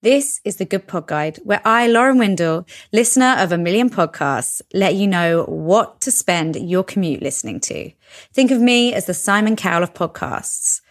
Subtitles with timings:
[0.00, 4.62] This is the Good Pod Guide, where I, Lauren Windle, listener of a million podcasts,
[4.72, 7.90] let you know what to spend your commute listening to.
[8.32, 10.82] Think of me as the Simon Cowell of podcasts,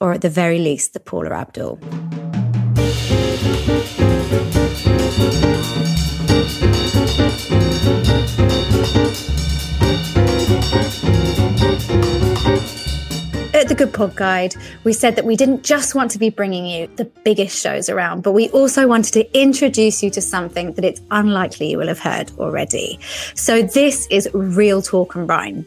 [0.00, 1.78] or at the very least, the Paula Abdul.
[13.78, 17.04] Good Pod Guide, we said that we didn't just want to be bringing you the
[17.04, 21.70] biggest shows around, but we also wanted to introduce you to something that it's unlikely
[21.70, 22.98] you will have heard already.
[23.36, 25.64] So this is Real Talk and Rhyme.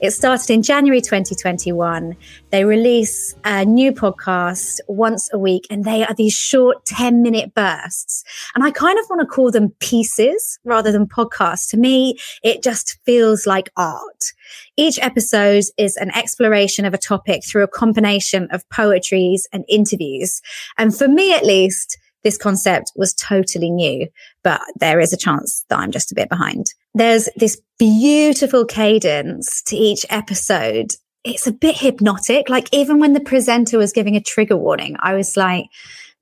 [0.00, 2.16] It started in January 2021.
[2.50, 7.54] They release a new podcast once a week and they are these short 10 minute
[7.54, 8.24] bursts.
[8.54, 11.70] And I kind of want to call them pieces rather than podcasts.
[11.70, 14.32] To me, it just feels like art.
[14.76, 20.40] Each episode is an exploration of a topic through a combination of poetries and interviews.
[20.78, 24.08] And for me, at least, this concept was totally new,
[24.42, 26.66] but there is a chance that I'm just a bit behind.
[26.94, 30.92] There's this beautiful cadence to each episode.
[31.24, 32.48] It's a bit hypnotic.
[32.48, 35.66] Like even when the presenter was giving a trigger warning, I was like,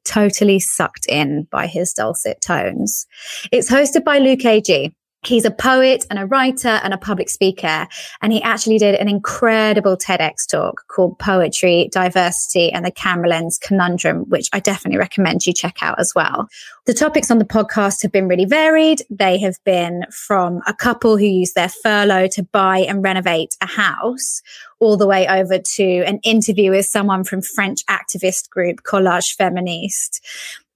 [0.04, 3.06] totally sucked in by his dulcet tones.
[3.52, 7.86] It's hosted by Luke Agee, He's a poet and a writer and a public speaker.
[8.22, 13.58] And he actually did an incredible TEDx talk called Poetry, Diversity and the Camera Lens
[13.58, 16.48] Conundrum, which I definitely recommend you check out as well.
[16.86, 19.02] The topics on the podcast have been really varied.
[19.10, 23.66] They have been from a couple who use their furlough to buy and renovate a
[23.66, 24.40] house
[24.78, 30.20] all the way over to an interview with someone from French activist group Collage Feministe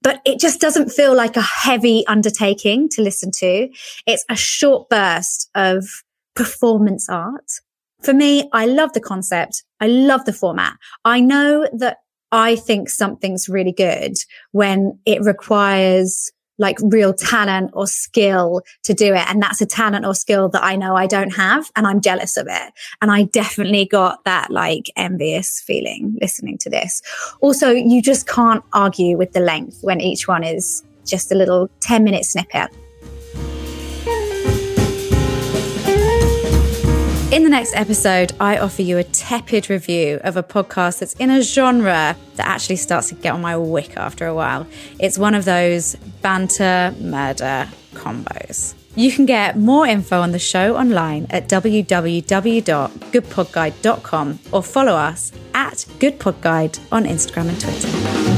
[0.05, 3.67] but it just doesn't feel like a heavy undertaking to listen to.
[4.05, 5.83] It's a short burst of
[6.35, 7.49] performance art.
[8.03, 9.63] For me, I love the concept.
[9.79, 10.73] I love the format.
[11.05, 11.97] I know that
[12.31, 14.13] I think something's really good
[14.51, 19.29] when it requires like real talent or skill to do it.
[19.29, 22.37] And that's a talent or skill that I know I don't have and I'm jealous
[22.37, 22.73] of it.
[23.01, 27.01] And I definitely got that like envious feeling listening to this.
[27.41, 31.69] Also, you just can't argue with the length when each one is just a little
[31.81, 32.71] 10 minute snippet.
[37.35, 41.29] In the next episode, I offer you a tepid review of a podcast that's in
[41.29, 44.65] a genre that actually starts to get on my wick after a while.
[44.99, 48.73] It's one of those banter murder combos.
[48.95, 55.85] You can get more info on the show online at www.goodpodguide.com or follow us at
[55.99, 58.34] goodpodguide on Instagram and Twitter.